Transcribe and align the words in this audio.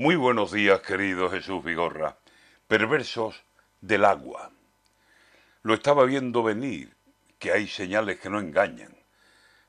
Muy 0.00 0.14
buenos 0.14 0.52
días, 0.52 0.80
querido 0.82 1.28
Jesús 1.28 1.64
Vigorra. 1.64 2.18
Perversos 2.68 3.42
del 3.80 4.04
agua. 4.04 4.52
Lo 5.62 5.74
estaba 5.74 6.04
viendo 6.04 6.44
venir, 6.44 6.94
que 7.40 7.50
hay 7.50 7.66
señales 7.66 8.20
que 8.20 8.30
no 8.30 8.38
engañan. 8.38 8.94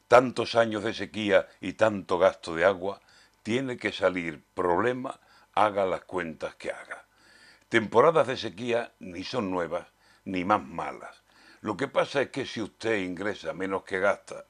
Tantos 0.07 0.53
años 0.53 0.83
de 0.83 0.93
sequía 0.93 1.47
y 1.61 1.73
tanto 1.73 2.19
gasto 2.19 2.53
de 2.53 2.63
agua, 2.63 3.01
tiene 3.41 3.77
que 3.77 3.91
salir 3.91 4.43
problema, 4.53 5.19
haga 5.55 5.87
las 5.87 6.01
cuentas 6.01 6.53
que 6.53 6.69
haga. 6.69 7.05
Temporadas 7.67 8.27
de 8.27 8.37
sequía 8.37 8.93
ni 8.99 9.23
son 9.23 9.49
nuevas 9.49 9.87
ni 10.25 10.45
más 10.45 10.61
malas. 10.63 11.23
Lo 11.61 11.75
que 11.75 11.87
pasa 11.87 12.21
es 12.21 12.29
que 12.29 12.45
si 12.45 12.61
usted 12.61 12.97
ingresa 12.97 13.53
menos 13.53 13.81
que 13.81 13.97
gasta, 13.97 14.45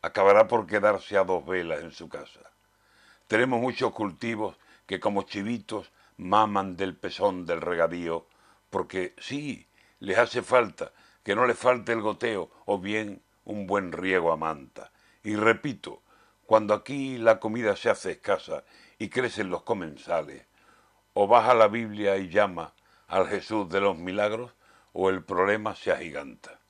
acabará 0.00 0.46
por 0.46 0.68
quedarse 0.68 1.18
a 1.18 1.24
dos 1.24 1.44
velas 1.44 1.80
en 1.80 1.90
su 1.90 2.08
casa. 2.08 2.52
Tenemos 3.26 3.60
muchos 3.60 3.92
cultivos 3.92 4.56
que 4.88 4.98
como 4.98 5.22
chivitos 5.22 5.92
maman 6.16 6.76
del 6.76 6.96
pezón 6.96 7.44
del 7.44 7.60
regadío, 7.60 8.26
porque 8.70 9.14
sí, 9.18 9.68
les 10.00 10.16
hace 10.16 10.42
falta, 10.42 10.92
que 11.22 11.36
no 11.36 11.46
les 11.46 11.58
falte 11.58 11.92
el 11.92 12.00
goteo 12.00 12.50
o 12.64 12.78
bien 12.78 13.22
un 13.44 13.66
buen 13.66 13.92
riego 13.92 14.32
a 14.32 14.36
manta. 14.38 14.90
Y 15.22 15.36
repito, 15.36 16.02
cuando 16.46 16.72
aquí 16.72 17.18
la 17.18 17.38
comida 17.38 17.76
se 17.76 17.90
hace 17.90 18.12
escasa 18.12 18.64
y 18.98 19.10
crecen 19.10 19.50
los 19.50 19.62
comensales, 19.62 20.46
o 21.12 21.28
baja 21.28 21.52
la 21.52 21.68
Biblia 21.68 22.16
y 22.16 22.30
llama 22.30 22.72
al 23.08 23.28
Jesús 23.28 23.68
de 23.68 23.82
los 23.82 23.98
milagros, 23.98 24.54
o 24.94 25.10
el 25.10 25.22
problema 25.22 25.76
se 25.76 25.92
agiganta. 25.92 26.60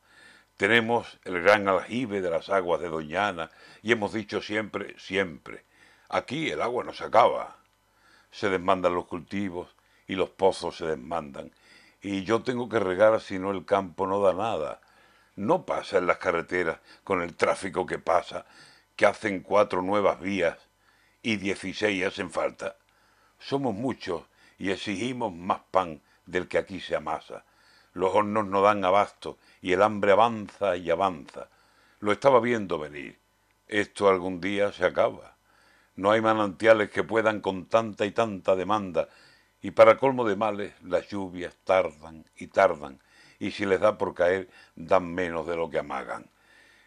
Tenemos 0.57 1.21
el 1.25 1.41
gran 1.41 1.69
aljibe 1.69 2.21
de 2.21 2.31
las 2.31 2.49
aguas 2.49 2.81
de 2.81 2.89
Doñana 2.89 3.49
y 3.81 3.93
hemos 3.93 4.13
dicho 4.13 4.43
siempre, 4.43 4.99
siempre, 4.99 5.65
aquí 6.09 6.51
el 6.51 6.61
agua 6.61 6.83
no 6.83 6.93
se 6.93 7.05
acaba. 7.05 7.59
Se 8.31 8.49
desmandan 8.49 8.95
los 8.95 9.07
cultivos 9.07 9.75
y 10.07 10.15
los 10.15 10.31
pozos 10.31 10.77
se 10.77 10.87
desmandan 10.87 11.53
y 12.01 12.25
yo 12.25 12.43
tengo 12.43 12.69
que 12.69 12.79
regar 12.79 13.21
si 13.21 13.39
no 13.39 13.51
el 13.51 13.65
campo 13.65 14.07
no 14.07 14.21
da 14.21 14.33
nada. 14.33 14.81
No 15.37 15.65
pasa 15.67 15.99
en 15.99 16.07
las 16.07 16.19
carreteras 16.19 16.81
con 17.05 17.23
el 17.23 17.35
tráfico 17.35 17.87
que 17.87 17.99
pasa, 17.99 18.47
que 18.97 19.07
hacen 19.07 19.41
cuatro 19.41 19.83
nuevas 19.83 20.21
vías 20.21 20.59
y 21.23 21.37
dieciséis 21.37 22.07
hacen 22.07 22.31
falta. 22.31 22.77
Somos 23.39 23.75
muchos 23.75 24.23
y 24.59 24.71
exigimos 24.71 25.33
más 25.33 25.61
pan 25.71 26.01
del 26.27 26.49
que 26.49 26.59
aquí 26.59 26.81
se 26.81 26.97
amasa. 26.97 27.45
Los 27.93 28.15
hornos 28.15 28.47
no 28.47 28.63
dan 28.63 28.85
abasto 28.85 29.39
y 29.61 29.73
el 29.73 29.83
hambre 29.83 30.13
avanza 30.13 30.77
y 30.77 30.91
avanza. 30.91 31.49
Lo 32.01 32.13
estaba 32.13 32.41
viendo 32.41 32.79
venir. 32.79 33.19
Esto 33.67 34.09
algún 34.09 34.41
día 34.41 34.73
se 34.73 34.85
acaba. 34.85 35.38
No 35.99 36.13
hay 36.13 36.21
manantiales 36.21 36.91
que 36.91 37.03
puedan 37.03 37.41
con 37.41 37.67
tanta 37.67 38.07
y 38.07 38.13
tanta 38.13 38.55
demanda, 38.55 39.09
y 39.61 39.73
para 39.73 39.99
colmo 39.99 40.25
de 40.25 40.37
males 40.37 40.73
las 40.85 41.09
lluvias 41.09 41.57
tardan 41.65 42.25
y 42.37 42.47
tardan, 42.47 43.01
y 43.41 43.51
si 43.51 43.67
les 43.67 43.81
da 43.81 43.99
por 43.99 44.15
caer 44.15 44.49
dan 44.77 45.13
menos 45.13 45.45
de 45.49 45.57
lo 45.57 45.69
que 45.69 45.81
amagan. 45.81 46.31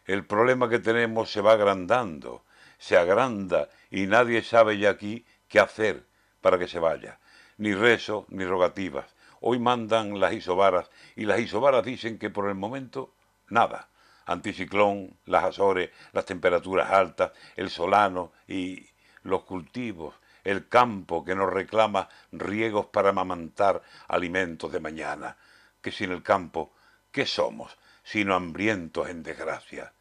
El 0.05 0.25
problema 0.25 0.69
que 0.69 0.79
tenemos 0.79 1.29
se 1.29 1.41
va 1.41 1.51
agrandando, 1.51 2.45
se 2.77 2.95
agranda 2.95 3.67
y 3.89 4.07
nadie 4.07 4.43
sabe 4.43 4.77
ya 4.77 4.91
aquí 4.91 5.25
qué 5.49 5.59
hacer 5.59 6.05
para 6.39 6.57
que 6.57 6.69
se 6.69 6.79
vaya. 6.79 7.19
Ni 7.57 7.73
rezo 7.73 8.25
ni 8.29 8.45
rogativas, 8.45 9.13
Hoy 9.41 9.59
mandan 9.59 10.21
las 10.21 10.31
isobaras 10.31 10.89
y 11.17 11.25
las 11.25 11.41
isobaras 11.41 11.83
dicen 11.83 12.17
que 12.17 12.29
por 12.29 12.47
el 12.47 12.55
momento 12.55 13.13
nada. 13.49 13.89
Anticiclón, 14.25 15.17
las 15.25 15.43
Azores, 15.43 15.89
las 16.13 16.25
temperaturas 16.25 16.91
altas, 16.91 17.31
el 17.57 17.69
solano 17.69 18.31
y 18.47 18.90
los 19.23 19.43
cultivos, 19.43 20.15
el 20.43 20.67
campo 20.67 21.23
que 21.23 21.35
nos 21.35 21.51
reclama 21.51 22.09
riegos 22.31 22.87
para 22.87 23.09
amamantar 23.09 23.81
alimentos 24.07 24.71
de 24.71 24.79
mañana. 24.79 25.37
Que 25.81 25.91
sin 25.91 26.11
el 26.11 26.23
campo, 26.23 26.71
¿qué 27.11 27.25
somos 27.25 27.77
sino 28.03 28.35
hambrientos 28.35 29.09
en 29.09 29.23
desgracia? 29.23 29.93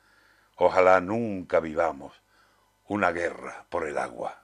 Ojalá 0.56 1.00
nunca 1.00 1.60
vivamos 1.60 2.20
una 2.86 3.12
guerra 3.12 3.64
por 3.68 3.86
el 3.86 3.98
agua. 3.98 4.42